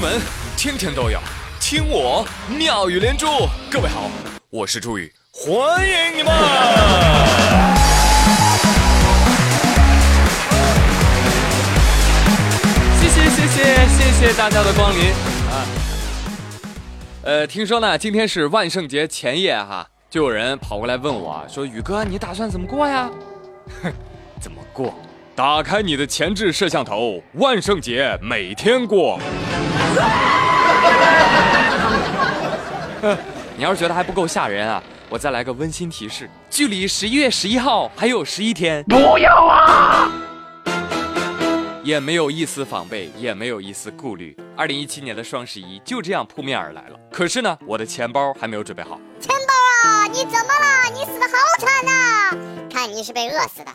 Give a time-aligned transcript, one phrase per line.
[0.00, 0.18] 闻
[0.56, 1.20] 天天都有，
[1.60, 3.26] 听我妙语连珠。
[3.70, 4.10] 各位好，
[4.48, 6.32] 我是朱宇，欢迎你们！
[12.98, 15.10] 谢谢谢谢谢谢大家的光临
[15.50, 15.66] 啊！
[17.24, 23.10] 呃，听说呢，今天是万圣节前夜哈，就有人跑过来问我说：“宇哥，你打算怎么过呀？”
[23.82, 23.92] 哼，
[24.40, 24.94] 怎么过？
[25.40, 29.18] 打开你的前置摄像头，万圣节每天过。
[33.56, 38.84] 你要是觉得还不够吓人啊，我再来个温馨提示：距离十一月十一号还有十一天。
[38.84, 40.12] 不要啊！
[41.82, 44.36] 也没有一丝防备，也没有一丝顾虑。
[44.54, 47.00] 二零一七年的双十一就这样扑面而来了。
[47.10, 49.00] 可是呢，我的钱包还没有准备好。
[49.18, 49.34] 钱
[50.12, 50.90] 你怎么了？
[50.94, 51.90] 你死的好惨呐！
[52.72, 53.70] 看你是被饿死的。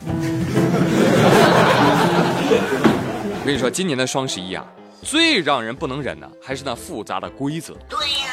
[3.38, 4.64] 我跟你说，今年的双十一啊。
[5.02, 7.74] 最让人不能忍的还是那复杂的规则。
[7.88, 8.25] 对呀，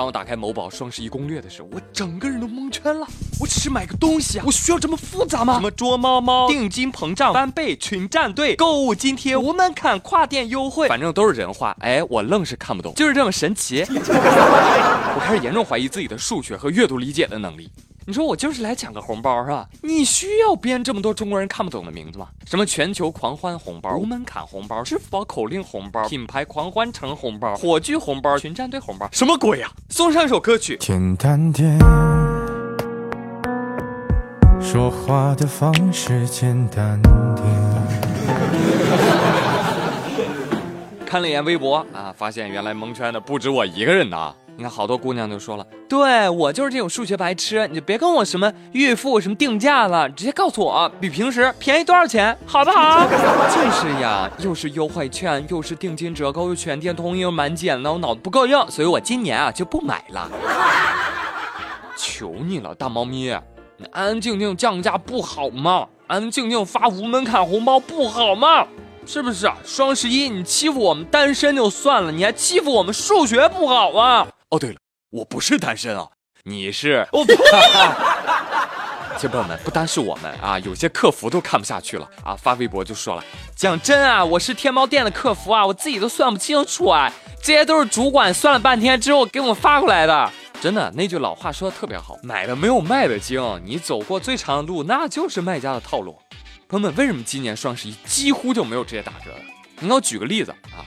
[0.00, 3.06] 当我打开某宝双十一攻略的时候，我整个人都蒙圈了。
[3.38, 5.56] 我只是买个东西啊，我需要这么复杂吗？
[5.56, 11.76] 什么捉猫猫、定金膨胀、翻倍、群战队、购物津贴、无门槛跨店优惠，反正都是人话。
[11.80, 13.84] 哎，我愣是看不懂，就是这么神奇。
[13.90, 17.70] 我开始严重怀疑自己的数学和阅读理解的能力。
[18.06, 19.68] 你说我就是来抢个红包是吧？
[19.82, 22.28] 你需要编这么多中国人看不懂的名字吗？
[22.46, 29.70] 什么全球狂欢红包、无门槛红包、支付宝口令红包、品牌狂欢城红包、火炬红包、群战队红包，什么鬼呀？
[29.90, 30.78] 送上一首歌曲。
[30.80, 31.78] 简单点，
[34.60, 37.10] 说话的方式简单点。
[41.06, 44.34] 看了一眼微博啊，发现原来蒙圈的不止我一个人呐。
[44.60, 53.00] 你看，好多姑娘就说了，对我就是这种数学白痴，你就别跟我什么预付什么定价了，直接告诉我比平时便宜多少钱，好不好？
[53.08, 60.30] 就是呀，又是优惠券，又是定金折扣，又全店通用满减的，我脑子不够用，所以我今年啊就不买了。
[61.96, 63.34] 求你了，大猫咪，
[63.78, 65.86] 你安安静静降价不好吗？
[66.06, 68.66] 安安静静发无门槛红包不好吗？
[69.06, 69.56] 是不是啊？
[69.64, 74.28] 双十一你欺负我们单身就算了，你还欺负我们数学不好啊？
[74.50, 74.76] 哦，对了，
[75.10, 76.08] 我不是单身啊，
[76.42, 77.06] 你是。
[77.12, 77.36] 我呸！
[79.16, 83.22] 亲朋友们，不单是我们啊，有些客服都看不下去了啊，发微博就说了
[83.54, 96.18] ：“讲真啊，我是天猫店的客服啊，我自己都算不清楚啊，这些都是主管算了半天之后给我们发过来的。”真的，那句老话说的特别好，买的没有卖的精，你走过最长的路，那就是卖家的套路。
[96.68, 99.40] 朋友们，为什么今年双十一几乎就没有这些打折的？
[99.78, 100.82] 你给我举个例子啊，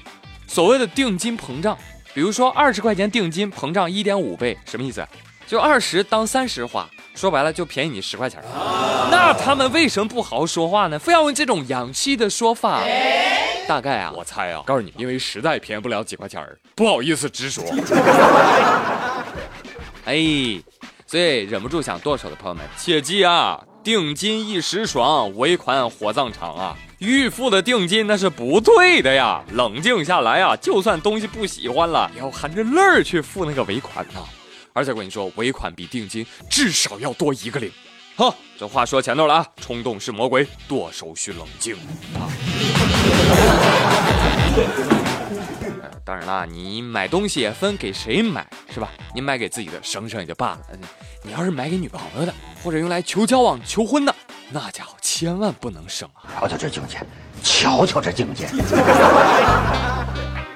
[0.48, 1.78] 所谓的定金膨胀。
[2.14, 5.06] 比如说二十块钱定金膨胀一点五倍，什么意思？
[5.48, 8.42] 就二十当三十花，说白了就便宜你十块钱。
[9.12, 10.98] 那他们为什么不好好说话呢？
[10.98, 12.82] 非要用这种洋气的说法？
[13.68, 17.64] 大概啊，我猜啊，告诉你，因为实在便宜不了几块钱儿，不好意思直说。
[20.06, 20.16] 哎，
[21.08, 26.78] 所以忍不住想剁手的朋友们，切记啊，定金一时爽，尾款火葬场啊。
[27.04, 29.44] 预付的定金那是不对的呀！
[29.52, 34.24] 冷静下来啊，就算东西不喜欢了，也要含着泪儿去付那个尾款呢。
[34.72, 37.70] 而且我跟你说，尾款比定金至少要多一个零。
[38.16, 41.76] 好，这话说前头了啊，冲动是魔鬼，剁手需冷静
[42.16, 42.32] 啊。
[46.06, 48.90] 当然啦，你买东西也分给谁买，是吧？
[49.14, 50.62] 你买给自己的省省也就罢了。
[51.22, 54.16] 你要是买给女朋友的，或者用来求交往、求婚的。
[54.54, 56.38] 那家伙千万不能省啊！
[56.42, 57.00] 瞧瞧这境界，
[57.42, 58.46] 瞧瞧这境界。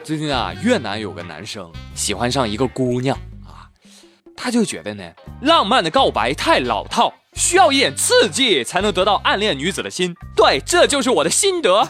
[0.03, 3.66] 最近啊，越南有个男生喜欢上一个姑娘啊，
[4.38, 5.03] 他就觉得呢，
[5.41, 10.16] 浪漫的告白太老套，需要一点刺激才能得到暗恋女子的心。
[10.36, 11.84] 对，这就是我的心得。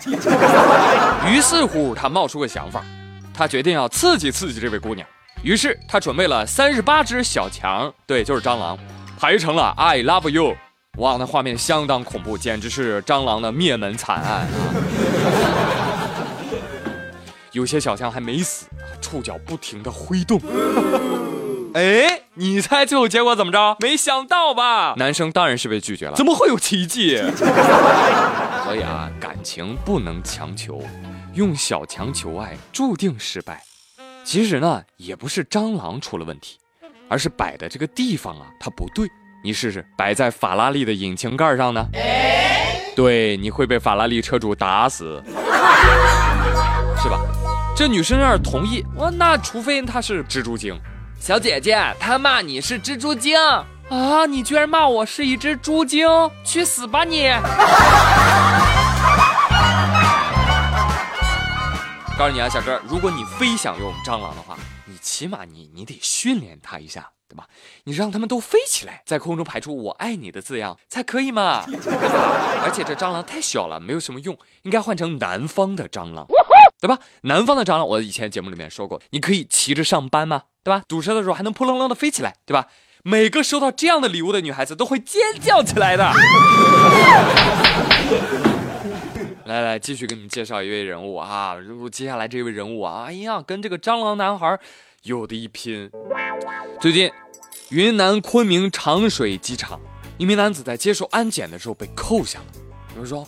[1.27, 2.85] 于是乎，他冒出个想法，
[3.33, 5.05] 他决定要刺激刺激这位姑娘。
[5.43, 8.79] 于是他准备了三十八只小强，对，就是蟑螂，
[9.19, 10.55] 排成了 I love you。
[10.97, 14.47] 哇，那画面相当恐怖，简直是蟑螂的灭门惨案啊！
[17.51, 18.65] 有些小强还没死，
[18.99, 20.41] 触角不停的挥动。
[21.75, 23.77] 哎，你猜最后结果怎么着？
[23.79, 24.95] 没想到吧？
[24.97, 26.15] 男生当然是被拒绝了。
[26.15, 27.17] 怎么会有奇迹？
[28.65, 30.81] 所以啊，感情不能强求，
[31.35, 33.63] 用小强求爱注定失败。
[34.23, 36.57] 其实呢，也不是蟑螂出了问题，
[37.07, 39.07] 而是摆的这个地方啊，它不对。
[39.47, 41.87] 你试试摆在法拉利的引擎盖上呢？
[42.97, 45.23] 对，你会被法拉利车主打死，
[47.01, 47.17] 是吧？
[47.73, 50.77] 这女生要是同意，我那除非她是蜘蛛精。
[51.17, 53.37] 小姐姐，她骂你是蜘蛛精
[53.89, 54.25] 啊！
[54.25, 56.05] 你居然骂我是一只猪精，
[56.43, 57.29] 去死吧你！
[62.19, 67.47] 告诉你啊，小哥，如果你非想用蟑螂的话，你起码你你得训练它一下，对吧？
[67.83, 71.65] 你让他们都飞起来，在空中排出“我爱你”的字样才可以嘛。
[72.63, 76.25] 而且这蟑螂太小了，没有什么用，应该换成南方的蟑螂，
[76.79, 76.99] 对吧？
[77.21, 80.83] 南方的蟑螂，我以前节目里面说过，你可以骑着上班嘛，对吧？
[80.87, 82.67] 堵车的时候还能扑棱棱的飞起来，对吧？
[83.03, 86.11] 每个收到这样的礼物的女孩子都会尖叫起来的。
[89.45, 91.55] 来来，继续给你们介绍一位人物啊！
[91.55, 94.59] 如果接下来这位人物啊，哎呀，跟这个蟑螂男孩
[95.03, 95.89] 有的一拼。
[96.79, 97.11] 最近，
[97.69, 99.79] 云南昆明长水机场，
[100.17, 102.45] 一名男子在接受安检的时候被扣下了。
[102.95, 103.25] 有人说，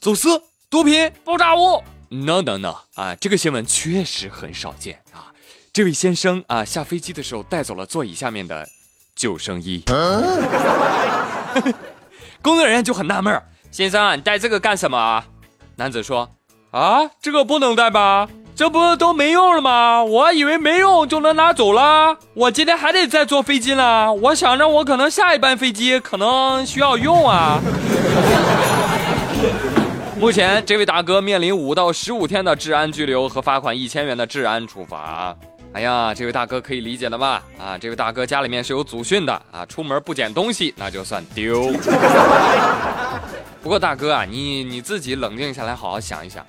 [0.00, 2.76] 走私、毒品、爆炸物？No No No！
[2.94, 5.32] 啊，这个新闻确实很少见啊。
[5.72, 8.68] 这位先生啊，下飞机的时候带走了座椅下面的
[9.14, 9.82] 救生衣。
[12.40, 15.24] 工作人员就很纳闷儿，先生，你带这个干什么？
[15.76, 16.30] 男子说
[16.70, 18.28] ：“啊，这个不能带吧？
[18.58, 20.02] 这不都没用了吗？
[20.02, 22.18] 我以为没用就能拿走了。
[22.34, 24.12] 我今天还得再坐飞机呢。
[24.14, 27.60] 我想着我可能下一班飞机可能需要用啊。
[30.18, 35.32] 目前，这位大哥面临五到十五天的治安拘留和罚款一千元的治安处罚。
[35.72, 37.40] 哎呀，这位大哥可以理解的吧？
[37.60, 41.72] 啊，这位大哥家里面是有祖训的啊，出门不捡东西那就算丢。
[43.62, 46.44] ”不过大哥啊，你你自己冷静下来，好好想一想，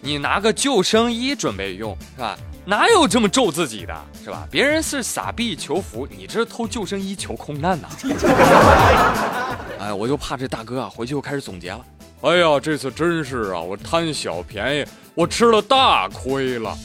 [0.00, 2.36] 你拿个救生衣准备用是吧？
[2.64, 3.94] 哪有这么咒自己的，
[4.24, 4.46] 是吧？
[4.50, 7.88] 别人是撒币求福，你这是偷救生衣求空难呐！
[9.80, 11.84] 哎，我就怕这大哥啊，回去又开始总结了。
[12.22, 16.76] 哎呀，这次真是啊，我贪小便宜，我吃了大亏了。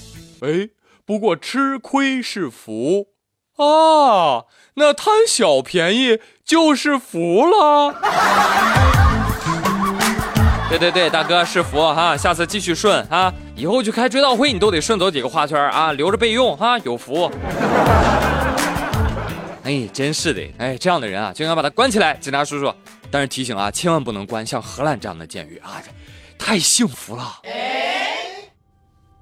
[0.41, 0.69] 哎，
[1.05, 3.07] 不过吃亏是福
[3.57, 4.45] 啊，
[4.75, 7.95] 那贪小便宜就是福了。
[10.67, 13.31] 对对对，大哥是福哈，下次继续顺啊！
[13.55, 17.31] 以后去开追悼会，你都得顺走几个花圈啊，留着备用哈，有福。
[19.63, 22.15] 哎，真是的，哎，这样的人啊，就应该把他关起来。
[22.15, 22.73] 警察叔叔，
[23.09, 25.81] 但是提醒啊，千万不能关像荷兰这样的监狱啊，
[26.37, 27.41] 太幸福了。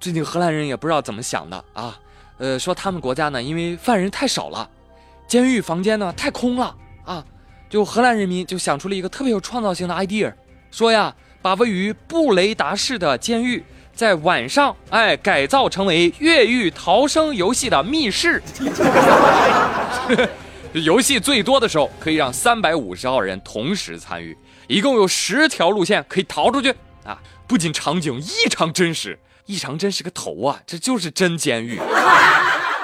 [0.00, 1.96] 最近荷兰人也不知道怎么想的啊，
[2.38, 4.68] 呃，说他们国家呢，因为犯人太少了，
[5.28, 6.74] 监狱房间呢太空了
[7.04, 7.24] 啊，
[7.68, 10.32] 就荷兰人民就想出了一个特别有创造性的 idea，
[10.70, 11.14] 说呀。
[11.44, 13.62] 把位于布雷达市的监狱
[13.94, 18.42] 在晚上，哎，改造成为越狱逃生游戏的密室。
[20.72, 24.34] 游戏最多的时候可以让三百五十号人同时参与，
[24.68, 26.74] 一共有十条路线可以逃出去
[27.04, 27.20] 啊！
[27.46, 31.78] 不仅场景异常真实，异常真是个头啊，这就是真监狱。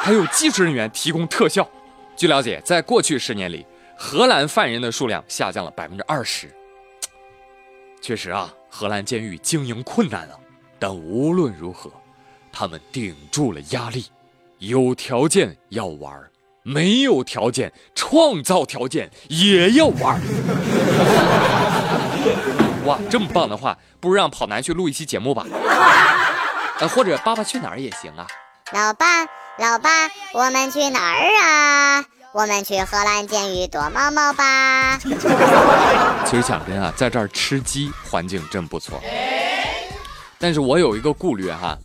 [0.01, 1.67] 还有技术人员提供特效。
[2.15, 3.65] 据了解，在过去十年里，
[3.97, 6.47] 荷兰犯人的数量下降了百分之二十。
[8.01, 10.39] 确实啊，荷兰监狱经营困难啊，
[10.79, 11.91] 但无论如何，
[12.53, 14.07] 他们顶住了压力。
[14.59, 16.13] 有条件要玩，
[16.63, 20.21] 没有条件创造条件也要玩。
[22.85, 25.47] 哇，这么棒的话，不如让跑男去录一期节目吧，
[26.79, 28.27] 呃，或者爸爸去哪儿也行啊。
[28.73, 29.25] 老爸，
[29.59, 32.05] 老爸，我们去哪儿啊？
[32.33, 34.97] 我们去荷兰监狱躲猫猫吧。
[36.25, 39.03] 其实讲真啊，在这儿吃鸡环境真不错。
[40.39, 41.77] 但是我有一个顾虑哈，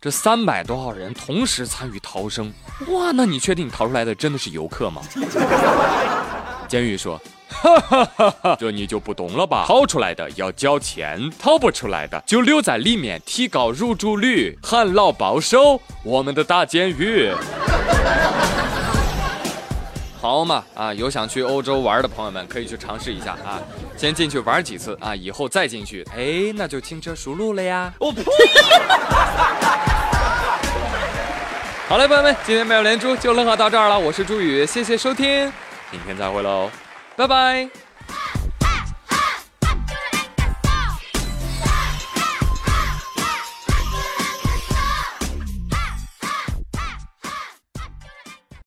[0.00, 2.50] 这三百多号人同时参与逃生，
[2.88, 5.02] 哇，那你确定逃出来的真的是游客吗？
[6.66, 9.66] 监狱说，哈哈哈哈，这你就不懂了吧？
[9.68, 17.30] 逃出来的要交钱，逃不出来的就留在里面，提高入住率，旱涝保收我们的大监狱。
[20.20, 23.58] 好嘛啊，有想去欧洲玩的朋友们可以去尝试一下啊，
[23.96, 27.90] 先进去玩几次啊，以后再进去，哎，那就轻车熟路了呀。
[28.00, 28.22] 哦呸！
[31.88, 35.50] 好嘞，朋友们，今天没有连珠就乐呵到这儿了，我是朱宇，谢谢收听，
[35.90, 36.70] 明天再会喽，
[37.16, 37.66] 拜拜。